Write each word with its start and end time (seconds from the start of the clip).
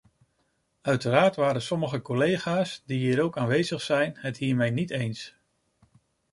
Uiteraard 0.81 1.35
waren 1.35 1.61
sommige 1.61 2.01
collega’s, 2.01 2.83
die 2.85 2.97
hier 2.99 3.21
ook 3.21 3.37
aanwezig 3.37 3.81
zijn, 3.81 4.15
het 4.17 4.37
hiermee 4.37 4.71
niet 4.71 4.89
eens. 4.91 5.35